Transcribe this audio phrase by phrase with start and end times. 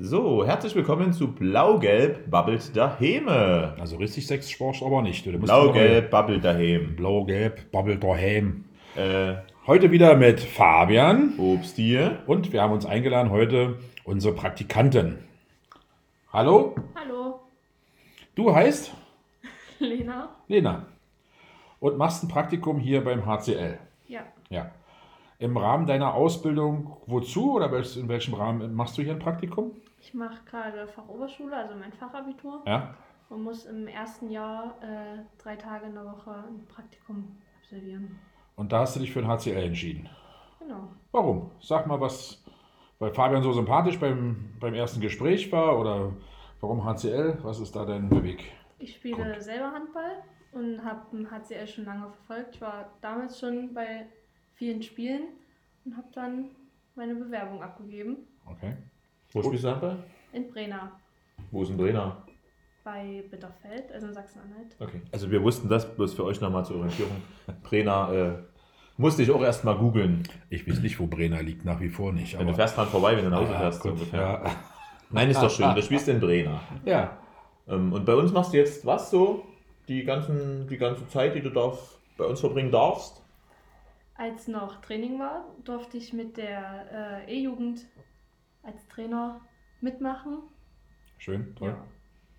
[0.00, 3.74] So, herzlich willkommen zu Blau-Gelb babbelt Daheme.
[3.80, 5.24] Also richtig Sex sporst aber nicht.
[5.24, 6.94] Blau-Gelb babbelt Dahem.
[6.94, 8.64] Blau-Gelb, babbelt daheim.
[8.94, 9.34] Äh,
[9.66, 12.10] Heute wieder mit Fabian Obstie.
[12.26, 15.18] und wir haben uns eingeladen heute unsere Praktikantin.
[16.32, 17.40] Hallo, Hallo,
[18.34, 18.94] du heißt
[19.80, 20.28] Lena.
[20.46, 20.86] Lena
[21.80, 23.78] und machst ein Praktikum hier beim HCL.
[24.06, 24.70] Ja, Ja.
[25.40, 29.72] Im Rahmen deiner Ausbildung wozu oder in welchem Rahmen machst du hier ein Praktikum?
[30.00, 32.94] Ich mache gerade Fachoberschule, also mein Fachabitur Ja.
[33.28, 38.18] und muss im ersten Jahr äh, drei Tage in der Woche ein Praktikum absolvieren.
[38.56, 40.08] Und da hast du dich für ein HCL entschieden.
[40.58, 40.88] Genau.
[41.12, 41.50] Warum?
[41.60, 42.44] Sag mal, was,
[42.98, 46.12] weil Fabian so sympathisch beim, beim ersten Gespräch war oder
[46.60, 47.38] warum HCL?
[47.42, 48.52] Was ist da dein Beweg?
[48.78, 49.42] Ich spiele Gut.
[49.42, 52.56] selber Handball und habe ein HCL schon lange verfolgt.
[52.56, 54.06] Ich war damals schon bei
[54.54, 55.28] vielen Spielen
[55.84, 56.50] und habe dann
[56.96, 58.74] meine Bewerbung abgegeben Okay.
[59.32, 59.96] Wo spielst du Handball?
[60.32, 60.92] in Brena
[61.50, 62.16] Wo ist denn Brenner?
[62.84, 64.74] bei Bitterfeld, also in Sachsen-Anhalt.
[64.80, 65.02] Okay.
[65.12, 67.16] Also wir wussten das, bloß für euch nochmal zur Orientierung.
[67.62, 68.32] Brenner äh,
[68.96, 70.22] musste ich auch erst mal googeln.
[70.48, 72.32] Ich weiß nicht, wo Brenner liegt, nach wie vor nicht.
[72.32, 73.82] Ja, du fährst dran vorbei, wenn du nach Hause Ah, fährst.
[73.82, 74.42] gut, ja.
[75.10, 75.74] Nein, ist doch schön.
[75.74, 76.60] Du spielst in Brenner.
[76.84, 77.18] ja.
[77.68, 79.44] Ähm, und bei uns machst du jetzt was so?
[79.88, 83.22] Die, ganzen, die ganze Zeit, die du darf, bei uns verbringen darfst?
[84.16, 87.86] Als noch Training war, durfte ich mit der äh, E-Jugend
[88.68, 89.40] als Trainer
[89.80, 90.42] mitmachen.
[91.16, 91.70] Schön, toll.
[91.70, 91.84] Ja.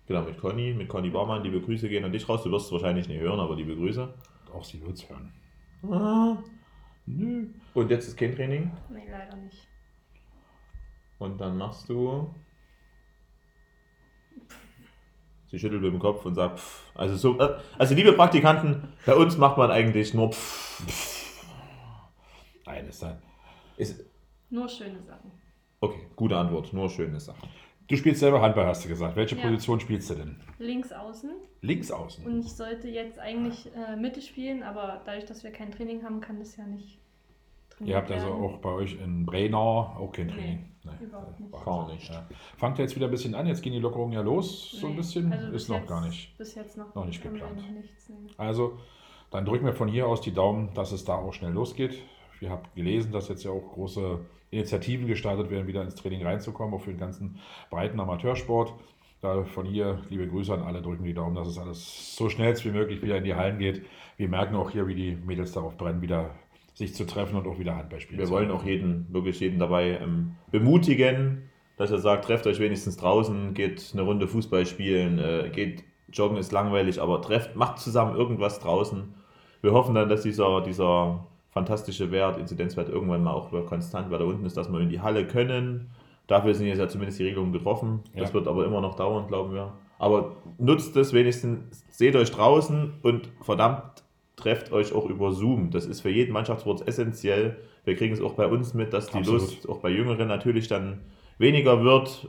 [0.06, 1.42] Genau, mit Conny, mit Conny Barmann.
[1.42, 2.42] Liebe Grüße gehen an dich raus.
[2.42, 4.12] Du wirst es wahrscheinlich nicht hören, aber liebe Grüße.
[4.52, 5.32] Auch sie wird es hören.
[5.82, 6.36] Ah,
[7.06, 7.48] nö.
[7.74, 8.70] Und jetzt ist kein Training.
[8.90, 9.68] Nee, leider nicht.
[11.18, 12.34] Und dann machst du.
[15.48, 16.92] Sie schüttelt mit dem Kopf und sagt, pff.
[16.94, 21.44] Also, so, äh, also liebe Praktikanten, bei uns macht man eigentlich nur pff.
[22.66, 23.20] Nein, ist dann.
[23.76, 24.04] Ist,
[24.48, 25.32] Nur schöne Sachen.
[25.80, 26.72] Okay, gute Antwort.
[26.72, 27.48] Nur schöne Sachen.
[27.88, 29.16] Du spielst selber Handball, hast du gesagt.
[29.16, 29.42] Welche Ja.
[29.42, 30.36] Position spielst du denn?
[30.58, 31.30] Links außen.
[31.62, 32.24] Links außen.
[32.24, 36.20] Und ich sollte jetzt eigentlich äh, Mitte spielen, aber dadurch, dass wir kein Training haben,
[36.20, 36.98] kann das ja nicht
[37.82, 40.66] Ihr habt also auch bei euch in Brenner auch kein Training.
[41.00, 41.64] überhaupt nicht.
[41.64, 42.10] Gar nicht.
[42.10, 42.28] Ja.
[42.58, 44.92] Fangt ihr jetzt wieder ein bisschen an, jetzt gehen die Lockerungen ja los, so ein
[44.92, 45.32] Nee, bisschen.
[45.32, 46.36] also ist noch jetzt- gar nicht.
[46.36, 47.56] Bis jetzt noch, noch nicht geplant.
[47.56, 48.30] Noch nichts, nee.
[48.36, 48.78] Also,
[49.30, 51.98] dann drücken wir von hier aus die Daumen, dass es da auch schnell losgeht.
[52.40, 54.18] Wir haben gelesen, dass jetzt ja auch große
[54.50, 57.38] Initiativen gestartet werden, wieder ins Training reinzukommen, auch für den ganzen
[57.70, 58.74] breiten Amateursport.
[59.20, 62.56] Da von hier liebe Grüße an alle, drücken die Daumen, dass es alles so schnell
[62.64, 63.82] wie möglich wieder in die Hallen geht.
[64.16, 66.34] Wir merken auch hier, wie die Mädels darauf brennen, wieder
[66.72, 68.18] sich zu treffen und auch wieder Handball spielen.
[68.18, 72.58] Wir zu wollen auch jeden, wirklich jeden dabei ähm, bemutigen, dass er sagt, trefft euch
[72.60, 77.78] wenigstens draußen, geht eine Runde Fußball spielen, äh, geht joggen ist langweilig, aber trefft, macht
[77.78, 79.14] zusammen irgendwas draußen.
[79.60, 84.44] Wir hoffen dann, dass dieser, dieser fantastische Wert, Inzidenzwert irgendwann mal auch konstant weiter unten
[84.46, 85.90] ist, dass wir in die Halle können.
[86.26, 88.00] Dafür sind jetzt ja zumindest die Regelungen getroffen.
[88.16, 88.34] Das Ja.
[88.34, 89.72] wird aber immer noch dauern, glauben wir.
[89.98, 93.82] Aber nutzt es wenigstens, seht euch draußen und verdammt
[94.36, 95.70] trefft euch auch über Zoom.
[95.70, 97.56] Das ist für jeden Mannschaftssport essentiell.
[97.84, 99.40] Wir kriegen es auch bei uns mit, dass die Absolut.
[99.42, 101.00] Lust auch bei Jüngeren natürlich dann
[101.38, 102.28] weniger wird.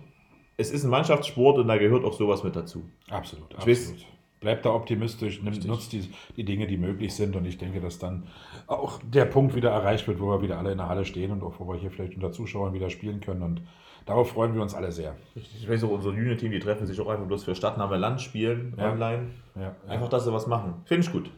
[0.58, 2.84] Es ist ein Mannschaftssport und da gehört auch sowas mit dazu.
[3.10, 3.94] Absolut, Ich weiß-
[4.42, 8.00] Bleibt da optimistisch, nimm, nutzt die, die Dinge, die möglich sind und ich denke, dass
[8.00, 8.24] dann
[8.66, 11.44] auch der Punkt wieder erreicht wird, wo wir wieder alle in der Halle stehen und
[11.44, 13.62] auch wo wir hier vielleicht unter Zuschauern wieder spielen können und
[14.08, 15.16] darauf freuen wir uns alle sehr.
[15.36, 18.74] Ich weiß auch, unser Junior-Team, die treffen sich auch einfach bloß für Stadtname Land spielen
[18.80, 18.92] Ja.
[18.92, 19.28] online.
[19.56, 20.74] Ja, Einfach, dass sie was machen.
[20.86, 21.30] Finde ich gut.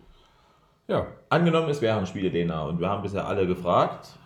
[0.88, 1.06] ja.
[1.30, 4.18] Angenommen, es wären Spiele, Lena, und wir haben bisher alle gefragt,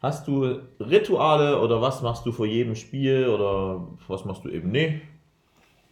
[0.00, 4.70] hast du Rituale oder was machst du vor jedem Spiel oder was machst du eben
[4.70, 5.02] nicht?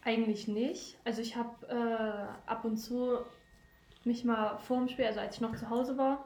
[0.05, 0.99] Eigentlich nicht.
[1.05, 3.19] Also ich habe äh, ab und zu
[4.05, 6.25] mich mal vor dem Spiel, also als ich noch zu Hause war,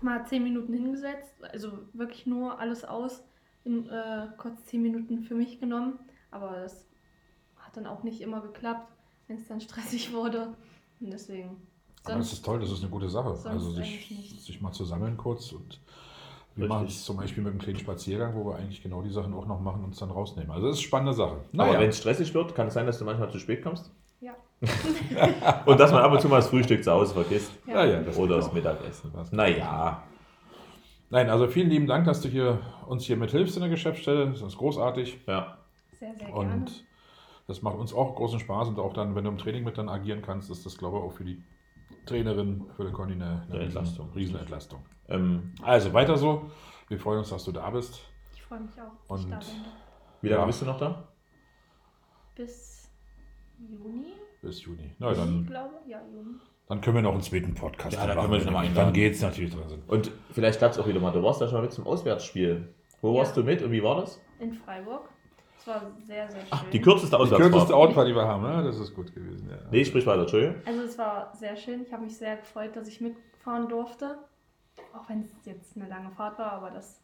[0.00, 1.32] mal zehn Minuten hingesetzt.
[1.52, 3.22] Also wirklich nur alles aus,
[3.64, 5.98] in, äh, kurz zehn Minuten für mich genommen.
[6.30, 6.84] Aber das
[7.56, 8.92] hat dann auch nicht immer geklappt,
[9.28, 10.54] wenn es dann stressig wurde.
[11.00, 11.62] Und deswegen.
[12.04, 13.36] Aber das ist toll, das ist eine gute Sache.
[13.48, 15.80] Also sich, sich mal zu sammeln kurz und
[16.56, 19.34] wir machen es zum Beispiel mit einem kleinen Spaziergang, wo wir eigentlich genau die Sachen
[19.34, 20.50] auch noch machen und uns dann rausnehmen.
[20.50, 21.32] Also das ist eine spannende Sache.
[21.36, 23.90] Aber Naja, wenn es stressig wird, kann es sein, dass du manchmal zu spät kommst?
[24.20, 24.32] Ja.
[25.66, 27.52] Und dass man ab und zu mal das Frühstück zu Hause vergisst.
[27.66, 28.52] ja, ja, das Oder das.
[28.52, 29.12] Mittagessen.
[29.14, 30.02] Das- Naja.
[31.10, 32.58] Nein, also vielen lieben Dank, dass du hier
[32.88, 34.28] uns hier mithilfst in der Geschäftsstelle.
[34.30, 35.18] Das ist großartig.
[35.26, 35.58] Ja.
[36.00, 36.34] Sehr, sehr gerne.
[36.54, 36.84] Und
[37.46, 39.88] das macht uns auch großen Spaß und auch dann, wenn du im Training mit dann
[39.88, 41.42] agieren kannst, ist das, glaube ich, auch für die
[42.06, 44.10] Trainerin, für den Conny eine, eine Entlastung.
[44.14, 44.84] Riesenentlastung.
[45.08, 46.50] Ähm, Also weiter so.
[46.88, 48.00] Wir freuen uns, dass du da bist.
[48.34, 49.46] ich freue mich auch, dass ich Und- da bin.
[50.22, 50.46] wie lange Ja.
[50.46, 51.08] bist du noch da?
[52.34, 52.90] Bis
[53.58, 54.12] Juni,
[54.42, 54.94] Bis Juni.
[54.98, 55.74] Na, ich dann, glaube.
[55.86, 56.36] Ja, Juni.
[56.68, 58.20] dann können wir noch einen zweiten Podcast Ja, da machen.
[58.20, 59.82] können wir dich noch mal Dann geht es natürlich drin.
[59.88, 61.12] Und vielleicht klappt es auch wieder mal.
[61.12, 62.72] Du warst ja schon mal mit zum Auswärtsspiel.
[63.00, 63.18] Wo Ja.
[63.20, 64.20] warst du mit und wie war das?
[64.38, 65.08] In Freiburg.
[65.66, 66.48] Es war sehr, sehr schön.
[66.52, 67.50] Ach, die kürzeste Die Auswärtsfahrt.
[67.52, 68.62] kürzeste Outfahrt, die wir haben, ne?
[68.62, 69.48] das ist gut gewesen.
[69.50, 69.56] Ja.
[69.70, 70.56] Nee, sprich weiter, Entschuldigung.
[70.64, 71.82] Also es war sehr schön.
[71.82, 74.16] Ich habe mich sehr gefreut, dass ich mitfahren durfte.
[74.94, 77.00] Auch wenn es jetzt eine lange Fahrt war, aber das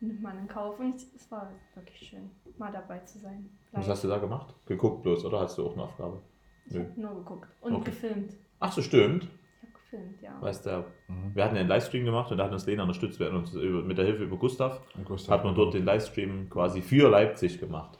[0.00, 0.78] nimmt man in Kauf.
[0.80, 3.50] Und ich- es war wirklich schön, mal dabei zu sein.
[3.72, 4.54] Was hast du da gemacht?
[4.64, 6.22] Geguckt bloß, oder hast du auch eine Aufgabe?
[6.66, 7.84] Ich habe nur geguckt und Okay.
[7.90, 8.32] gefilmt.
[8.60, 9.28] Ach so, stimmt.
[9.94, 10.30] Gefilmt, ja.
[10.40, 11.34] Weißt du, Mhm.
[11.34, 13.18] wir hatten einen Livestream gemacht und da hat uns Lena unterstützt.
[13.18, 15.84] Wir hatten uns über, mit der Hilfe über Gustav, Und Gustav hat man dort den
[15.84, 17.98] Livestream quasi für Leipzig gemacht.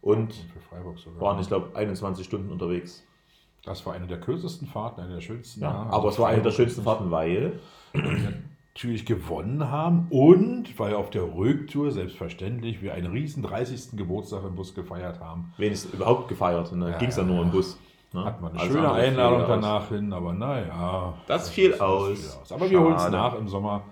[0.00, 1.20] Und für Freiburg sogar.
[1.20, 3.06] waren, ich glaube, 21 Stunden unterwegs.
[3.64, 5.60] Das war eine der kürzesten Fahrten, eine der schönsten.
[5.60, 7.60] Ja, Also aber es war eine der schönsten Fahrten, weil
[8.74, 13.96] natürlich gewonnen haben und weil auf der Rücktour selbstverständlich wir einen riesen 30.
[13.98, 15.52] Geburtstag im Bus gefeiert haben.
[15.58, 16.72] wenigstens überhaupt gefeiert.
[16.72, 17.42] Und dann Ja, ging es ja ja, nur ja.
[17.42, 17.78] im Bus.
[18.12, 18.24] Ne?
[18.24, 19.48] Hat man eine Alles schöne Einladung aus.
[19.48, 21.14] danach hin, aber naja.
[21.26, 22.40] Das fiel ist- aus.
[22.50, 23.16] Aber wir holen es Schade.
[23.16, 23.82] nach im Sommer.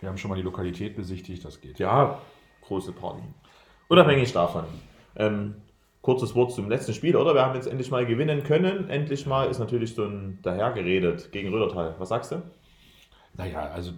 [0.00, 1.78] Wir haben schon mal die Lokalität besichtigt, das geht.
[1.78, 2.18] Ja,
[2.62, 3.22] große Party.
[3.88, 4.64] Unabhängig davon.
[5.16, 5.54] Ähm,
[6.02, 7.32] kurzes Wort zum letzten Spiel, oder?
[7.34, 8.88] Wir haben jetzt endlich mal gewinnen können.
[8.90, 11.94] Endlich mal ist natürlich so ein dahergeredet gegen Rödertal.
[11.98, 12.42] Was sagst du?
[13.34, 13.92] Naja, also,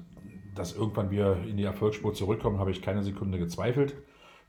[0.55, 3.95] dass irgendwann wir in die Erfolgsspur zurückkommen, habe ich keine Sekunde gezweifelt.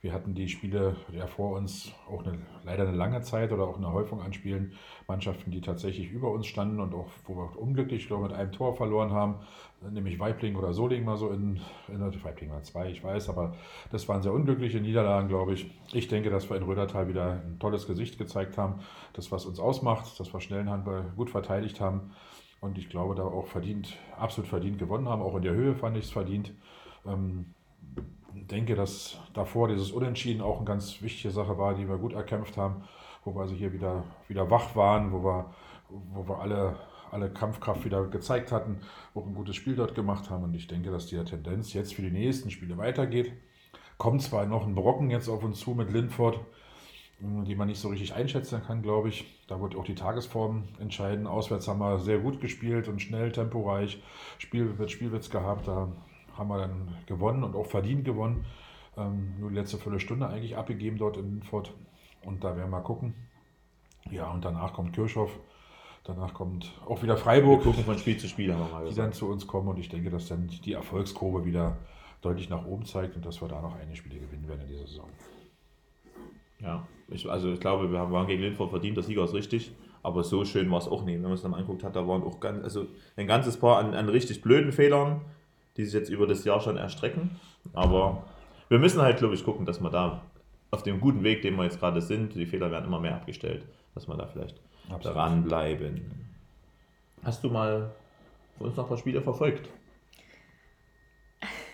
[0.08, 3.76] Wir hatten die Spiele ja vor uns auch eine, leider eine lange Zeit oder auch
[3.76, 4.72] eine Häufung an Spielen.
[5.06, 8.32] Mannschaften, die tatsächlich über uns standen und auch, wo wir auch unglücklich ich glaube, mit
[8.32, 9.36] einem Tor verloren haben,
[9.82, 11.60] nämlich Weibling oder Soling mal so in,
[11.90, 13.56] in Weibling war zwei, ich weiß, aber
[13.92, 15.70] das waren sehr unglückliche Niederlagen, glaube ich.
[15.92, 18.76] Ich denke, dass wir in Rödertal wieder ein tolles Gesicht gezeigt haben,
[19.12, 22.12] das, was uns ausmacht, dass wir schnellen Handball gut verteidigt haben.
[22.62, 25.22] Und ich glaube, da auch verdient, absolut verdient gewonnen haben.
[25.22, 26.54] Auch in der Höhe fand ich es verdient.
[27.06, 27.54] Ähm,
[28.46, 32.58] denke, dass davor dieses Unentschieden auch eine ganz wichtige Sache war, die wir gut erkämpft
[32.58, 32.84] haben,
[33.24, 35.54] wo wir also hier wieder, wieder wach waren, wo wir,
[35.90, 36.78] wo wir alle,
[37.12, 38.82] alle Kampfkraft wieder gezeigt hatten,
[39.16, 40.44] auch ein gutes Spiel dort gemacht haben.
[40.44, 43.34] Und ich denke, dass die Tendenz jetzt für die nächsten Spiele weitergeht.
[43.98, 46.40] Kommt zwar noch ein Brocken jetzt auf uns zu mit Lindford,
[47.20, 49.26] die man nicht so richtig einschätzen kann, glaube ich.
[49.48, 51.26] Da wird auch die Tagesform entscheiden.
[51.26, 54.02] Auswärts haben wir sehr gut gespielt und schnell, temporeich.
[54.38, 55.68] Spiel mit Spielwitz gehabt.
[55.68, 55.88] Da
[56.38, 58.46] haben wir dann gewonnen und auch verdient gewonnen.
[58.98, 61.74] Ähm, nur die letzte Viertelstunde eigentlich abgegeben dort in Lindford.
[62.24, 63.14] Und da werden wir gucken.
[64.12, 65.38] Ja, und danach kommt Kirchhoff.
[66.04, 68.96] Danach kommt auch wieder Wir Freiburg, gucken von Spiel zu Spiel, haben wir mal die
[68.96, 69.68] dann zu uns kommen.
[69.68, 71.78] Und ich denke, dass dann die Erfolgskurve wieder
[72.22, 74.88] deutlich nach oben zeigt und dass wir da noch einige Spiele gewinnen werden in dieser
[74.88, 75.10] Saison.
[76.60, 79.72] Ja, ich, also ich glaube, wir waren gegen Lindford verdient, der Sieger ist richtig.
[80.02, 81.16] Aber so schön war es auch nicht.
[81.16, 82.86] Wenn man es dann mal anguckt hat, da waren auch ganz, also
[83.18, 85.22] ein ganzes Paar an, an richtig blöden Fehlern,
[85.78, 87.40] die sich jetzt über das Jahr schon erstrecken.
[87.74, 88.24] Aber
[88.70, 90.22] wir müssen halt, glaube ich, gucken, dass wir da
[90.72, 93.66] auf dem guten Weg, den wir jetzt gerade sind, die Fehler werden immer mehr abgestellt,
[93.94, 94.60] dass wir da vielleicht
[94.90, 95.18] Absolut.
[95.18, 96.28] dranbleiben.
[97.24, 97.92] Hast du mal
[98.58, 99.70] für uns noch ein paar Spiele verfolgt?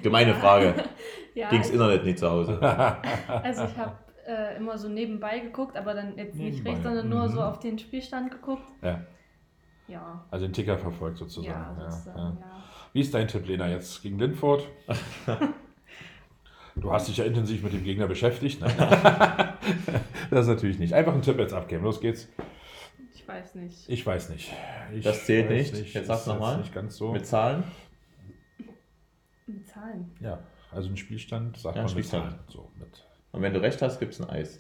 [0.02, 0.76] Gemeine Frage.
[1.36, 2.62] Ja, Ging's ich, Internet nicht zu Hause?
[3.28, 3.96] also ich habe
[4.28, 7.32] äh, immer so nebenbei geguckt, aber dann jetzt nicht Nebenbei, rechts, sondern nur mhm.
[7.32, 8.62] so auf den Spielstand geguckt.
[8.84, 9.02] Ja,
[9.88, 11.48] Ja, also den Ticker verfolgt sozusagen.
[11.48, 12.64] ja, Ja, sozusagen, ja.
[12.94, 14.68] Wie ist dein Tipp, Lena, jetzt gegen Lindford?
[16.76, 18.60] Du hast dich ja intensiv mit dem Gegner beschäftigt.
[18.60, 18.76] Nein.
[20.32, 20.92] das natürlich nicht.
[20.94, 21.84] Einfach einen Tipp jetzt abgeben.
[21.84, 22.28] Los geht's.
[23.14, 23.88] Ich weiß nicht.
[23.88, 24.52] Ich weiß nicht.
[24.92, 25.94] Ich Das zählt weiß nicht.
[25.94, 26.58] Jetzt sag's Ist noch mal.
[26.58, 27.12] Nicht ganz so.
[27.12, 27.64] Mit Zahlen?
[29.46, 30.10] Mit Zahlen.
[30.20, 30.40] ja,
[30.72, 32.32] also ein Spielstand sagt Ja, man mit Spielstand.
[32.32, 32.40] Zahlen.
[32.48, 34.60] So, mit Und wenn du recht hast, gibt es ein Eis.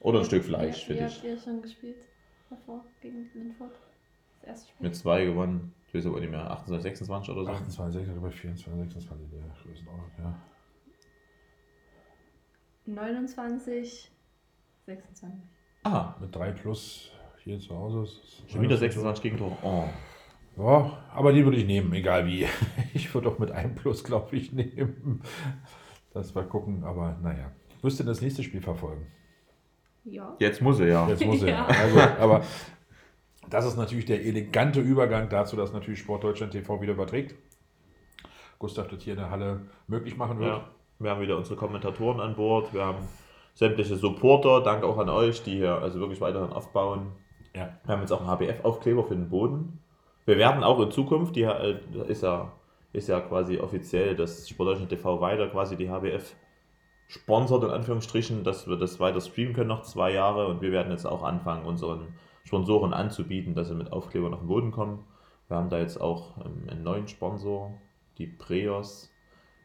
[0.00, 1.14] Oder ein Stück Fleisch wie, für wie dich.
[1.16, 2.04] habt ihr schon gespielt
[2.50, 3.72] davor gegen Lindford?
[4.42, 4.88] Das erste Spiel?
[4.88, 5.72] Mit zwei gewonnen.
[5.94, 6.50] Ich weiß aber nicht mehr.
[6.50, 7.50] 28, 26 oder so.
[7.52, 10.10] 28, oder bei 24, 26 der Größenordnung.
[10.18, 10.34] Ja.
[12.86, 14.10] 29,
[14.86, 15.48] 26.
[15.84, 17.12] Ah, Mit 3 plus
[17.44, 18.02] hier zu Hause.
[18.02, 19.56] ist es schon wieder 26 Gegentore.
[19.62, 19.84] Oh.
[20.56, 22.46] Ja, aber die würde ich nehmen, egal wie.
[22.92, 25.20] Ich würde auch mit einem Plus, glaube ich, nehmen.
[26.12, 27.52] Das mal gucken, aber naja.
[27.82, 29.06] Wirst du das nächste Spiel verfolgen?
[30.04, 30.34] Ja.
[30.40, 31.08] Jetzt muss er ja.
[31.08, 31.48] Jetzt muss er.
[31.54, 31.66] Ja.
[31.66, 32.44] Also, aber
[33.50, 37.34] das ist natürlich der elegante Übergang dazu, dass natürlich Sport Deutschland TV wieder überträgt.
[38.58, 40.50] Gustav das hier in der Halle möglich machen wird.
[40.50, 40.68] ja.
[40.98, 42.72] Wir haben wieder unsere Kommentatoren an Bord.
[42.72, 43.08] Wir haben
[43.54, 44.60] sämtliche Supporter.
[44.62, 47.12] Danke auch an euch, die hier also wirklich weiterhin aufbauen.
[47.54, 47.78] Ja.
[47.84, 49.80] Wir haben jetzt auch einen HBF-Aufkleber für den Boden.
[50.24, 52.52] Wir werden auch in Zukunft, die äh, ist ja,
[52.92, 56.34] ist ja quasi offiziell, dass Sport Deutschland TV weiter quasi die HBF
[57.08, 60.46] sponsert, in Anführungsstrichen, dass wir das weiter streamen können, noch zwei Jahre.
[60.46, 64.48] Und wir werden jetzt auch anfangen, unseren Sponsoren anzubieten, dass sie mit Aufklebern auf den
[64.48, 65.04] Boden kommen.
[65.48, 67.78] Wir haben da jetzt auch ähm, einen neuen Sponsor,
[68.18, 69.10] die Preos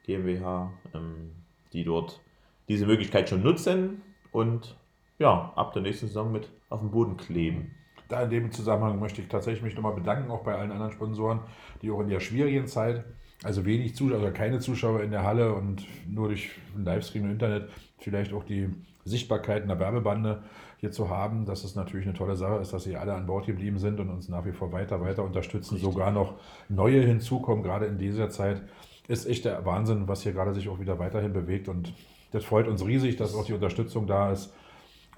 [0.03, 1.31] GmbH, ähm,
[1.73, 2.21] die dort
[2.67, 4.77] diese Möglichkeit schon nutzen und
[5.17, 7.75] ja, ab der nächsten Saison mit auf dem Boden kleben.
[8.07, 11.41] Da in dem Zusammenhang möchte ich tatsächlich mich nochmal bedanken, auch bei allen anderen Sponsoren,
[11.81, 13.03] die auch in der schwierigen Zeit
[13.43, 17.31] Also wenig Zuschauer, oder keine Zuschauer in der Halle und nur durch einen Livestream im
[17.31, 18.69] Internet vielleicht auch die
[19.05, 20.43] Sichtbarkeit in der Werbebande
[20.77, 23.45] hier zu haben, dass es natürlich eine tolle Sache ist, dass sie alle an Bord
[23.45, 25.75] geblieben sind und uns nach wie vor weiter, weiter unterstützen.
[25.75, 25.91] Richtig.
[25.91, 26.35] Sogar noch
[26.69, 28.61] neue hinzukommen, gerade in dieser Zeit.
[29.07, 31.93] Ist echt der Wahnsinn, was hier gerade sich auch wieder weiterhin bewegt und
[32.31, 34.53] das freut uns riesig, dass auch die Unterstützung da ist.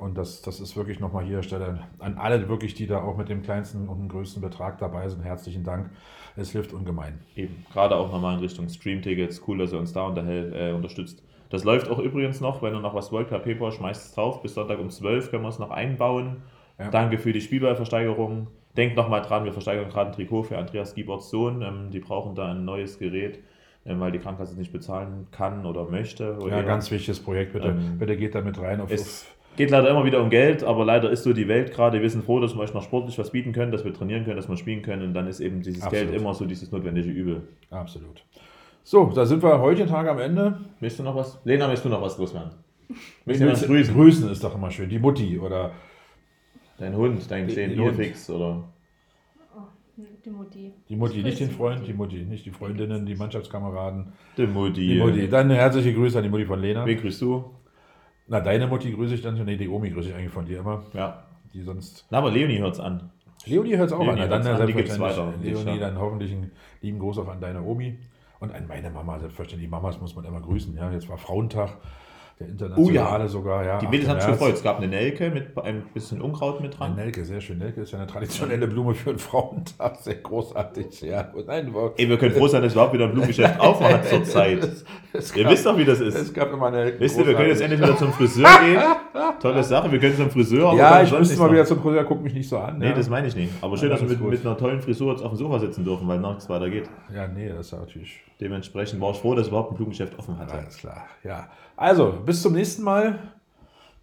[0.01, 3.29] Und das, das ist wirklich nochmal hier Stelle an alle wirklich, die da auch mit
[3.29, 5.23] dem kleinsten und dem größten Betrag dabei sind.
[5.23, 5.91] Herzlichen Dank.
[6.35, 7.19] Es hilft ungemein.
[7.35, 9.43] Eben, gerade auch nochmal in Richtung Stream-Tickets.
[9.47, 11.23] Cool, dass ihr uns da äh, unterstützt.
[11.51, 14.41] Das läuft auch übrigens noch, wenn ihr noch was wollt, per PayPal schmeißt es drauf.
[14.41, 16.37] Bis Sonntag um 12 können wir es noch einbauen.
[16.79, 16.89] Ja.
[16.89, 18.47] Danke für die Spielballversteigerung.
[18.75, 21.61] Denkt nochmal dran, wir versteigern gerade ein Trikot für Andreas Gieberts Sohn.
[21.61, 23.37] Ähm, die brauchen da ein neues Gerät,
[23.85, 26.37] ähm, weil die Krankenkasse es nicht bezahlen kann oder möchte.
[26.39, 27.53] Oder Ja, ganz wichtiges Projekt.
[27.53, 28.81] Bitte, Ähm, bitte geht da mit rein.
[28.81, 29.27] Auf, Es
[29.57, 32.01] geht leider immer wieder um Geld, aber leider ist so die Welt gerade.
[32.01, 34.37] Wir sind froh, dass wir euch noch sportlich was bieten können, dass wir trainieren können,
[34.37, 35.03] dass wir spielen können.
[35.03, 36.09] Und dann ist eben dieses Absolut.
[36.09, 37.41] Geld immer so dieses notwendige Übel.
[37.69, 38.23] absolut.
[38.83, 40.59] So, da sind wir heute Tag am Ende.
[40.79, 41.39] Willst du noch was?
[41.43, 42.51] Lena, willst du noch was loswerden?
[43.25, 43.93] Willst du jemanden Grüßen.
[43.93, 44.31] grüßen?
[44.31, 44.89] Ist doch immer schön.
[44.89, 45.71] Die Mutti oder
[46.81, 47.93] Dein Hund, dein kleinen Hund.
[47.93, 48.63] Idefix oder.
[50.25, 50.73] Die Mutti.
[50.89, 54.13] die Mutti, Ich nicht den Freund, die Mutti, nicht die Freundinnen, die Mannschaftskameraden.
[54.35, 54.87] Die Mutti.
[54.87, 55.27] Die Mutti.
[55.29, 56.85] Dann herzliche Grüße an die Mutti von Lena.
[56.85, 57.51] Wen grüßt du?
[58.31, 59.45] Na, deine Mutti grüße ich dann schon.
[59.45, 60.83] Nee, die Omi grüße ich eigentlich von dir immer.
[60.93, 61.21] Ja.
[61.53, 62.05] Die sonst.
[62.09, 63.09] Na, aber Leonie hört's an.
[63.45, 64.29] Leonie hört es auch Leonie an.
[64.29, 65.33] Hört's dann an, die gibt's weiter.
[65.43, 66.49] Leonie, ja- dann hoffentlich einen
[66.81, 67.97] lieben Gruß auch an deine Omi.
[68.39, 69.69] Und an meine Mama, selbstverständlich.
[69.69, 70.75] Mamas muss man immer grüßen.
[70.77, 71.71] Ja, jetzt war Frauentag,
[72.39, 73.63] der internationale sogar.
[73.65, 73.91] Ja, Die 8.
[73.91, 74.39] Mädels haben sich März.
[74.39, 74.55] gefreut.
[74.55, 76.95] Es gab eine Nelke mit ein bisschen Unkraut mit Eine dran.
[76.95, 77.59] Nelke, sehr schön.
[77.59, 79.97] Nelke ist ja eine traditionelle Blume für einen Frauentag.
[79.97, 81.01] Sehr großartig.
[81.01, 84.63] Ja, nein, Ey, wir können froh sein, dass überhaupt wieder ein Blumengeschäft aufmacht zur Zeit.
[84.63, 86.33] Es, es Ihr gab- wisst doch, wie das Es ist.
[86.33, 86.99] gab immer eine.
[86.99, 88.81] Wisst ihr, wir können jetzt endlich wieder zum Friseur gehen.
[89.39, 90.73] Tolle Sache, wir können zum Friseur.
[90.75, 91.53] Ja, ich müsste mal noch.
[91.53, 92.79] wieder zum Friseur, guck mich nicht so an.
[92.79, 92.93] Nee, ja.
[92.93, 93.51] das meine ich nicht.
[93.61, 95.83] Aber schön, Ja, dass wir mit, mit einer tollen Frisur jetzt auf dem Sofa sitzen
[95.83, 96.89] dürfen, weil noch nichts weiter geht.
[97.13, 98.19] ja, nee, das ist ja natürlich.
[98.39, 100.53] Dementsprechend war ich froh, dass überhaupt ein Blumengeschäft offen hatte.
[100.53, 101.05] Alles klar.
[101.23, 101.49] Ja.
[101.77, 103.19] Also, bis zum nächsten Mal.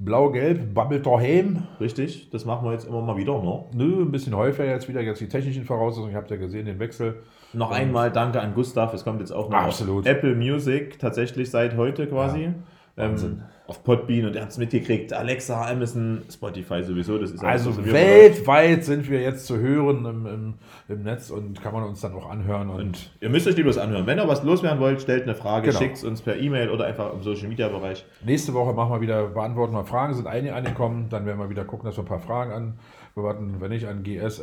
[0.00, 1.64] Blau-Gelb, babbelt daheim.
[1.80, 3.42] Richtig, das machen wir jetzt immer mal wieder.
[3.42, 3.64] Ne?
[3.74, 5.00] Nö, ein bisschen häufiger jetzt wieder.
[5.00, 6.12] Jetzt die technischen Voraussetzungen.
[6.12, 7.22] Ihr habt ja gesehen, den Wechsel.
[7.52, 8.94] Noch einmal danke an Gustav.
[8.94, 10.06] Es kommt jetzt auch noch Absolut.
[10.06, 12.50] Apple Music, tatsächlich seit heute quasi.
[12.94, 13.30] Wahnsinn.
[13.30, 15.12] ähm, auf Podbean und ihr habt es mitgekriegt.
[15.12, 17.18] Alexa, Amazon, Spotify sowieso.
[17.18, 20.54] Das ist Also weltweit sind wir jetzt zu hören im, im,
[20.88, 22.70] im Netz und kann man uns dann auch anhören.
[22.70, 24.06] Und, Und ihr müsst euch lieber was anhören.
[24.06, 25.78] Wenn ihr was loswerden wollt, stellt eine Frage, Genau.
[25.78, 28.06] schickt es uns per E-Mail oder einfach im Social Media Bereich.
[28.24, 31.08] nächste Woche machen wir wieder, beantworten wir Fragen, sind einige angekommen.
[31.10, 32.78] Dann werden wir wieder gucken, dass wir ein paar Fragen an
[33.14, 33.56] beantworten.
[33.60, 34.40] Wenn nicht, an gs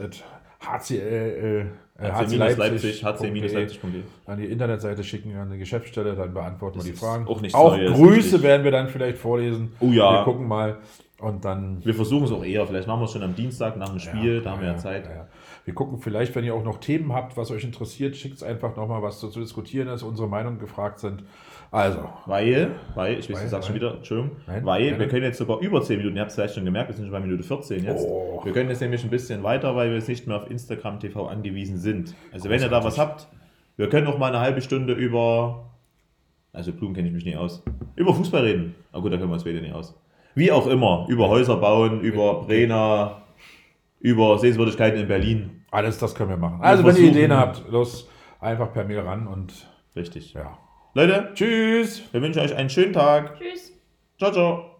[0.65, 1.67] HCL,
[1.97, 4.01] äh, HC Leipzig, Leipzig.de hc-leipzig.de.
[4.25, 7.27] an die Internetseite schicken, an die Geschäftsstelle, dann beantworten Das wir die Fragen.
[7.27, 9.71] auch auch Neues, Grüße werden wir dann vielleicht vorlesen.
[9.79, 10.11] Oh ja.
[10.19, 10.77] Wir gucken mal
[11.19, 12.67] und dann Wir versuchen es auch eher.
[12.67, 14.79] Vielleicht machen wir es schon am Dienstag nach dem Spiel, da haben wir ja, ja,
[14.79, 15.05] Zeit.
[15.05, 15.27] ja, ja.
[15.65, 18.75] Wir gucken vielleicht, wenn ihr auch noch Themen habt, was euch interessiert, schickt es einfach
[18.75, 21.23] nochmal, was zu, zu diskutieren ist, unsere Meinungen gefragt sind.
[21.71, 24.99] Also, Weil, weil, ich weiß, du sagst schon wieder, Entschuldigung, Nein, weil gerne.
[24.99, 27.05] wir können jetzt sogar über 10 Minuten, ihr habt es vielleicht schon gemerkt, wir sind
[27.05, 28.05] schon bei Minute 14 jetzt.
[28.07, 28.41] Oh.
[28.43, 31.27] Wir können jetzt nämlich ein bisschen weiter, weil wir jetzt nicht mehr auf Instagram TV
[31.27, 32.13] angewiesen sind.
[32.31, 33.27] Also wenn ihr da was habt,
[33.75, 35.71] wir können auch mal eine halbe Stunde über,
[36.53, 37.63] also Blumen kenne ich mich nicht aus,
[37.95, 38.75] über Fußball reden.
[38.93, 39.99] Na gut, da können wir uns beide nicht aus.
[40.35, 43.24] Wie auch immer, über Häuser bauen, über Brenner,
[44.05, 45.65] über Sehenswürdigkeiten in Berlin.
[45.71, 46.59] alles das können wir machen.
[46.61, 48.07] Also, wenn ihr Ideen habt, los,
[48.39, 49.51] einfach per Mail ran und
[49.95, 50.33] Richtig.
[50.33, 50.57] ja.
[50.93, 52.03] Leute, Tschüss!
[52.11, 53.37] wir wünschen euch einen schönen Tag.
[53.39, 53.73] Tschüss.
[54.19, 54.74] Ciao, ciao.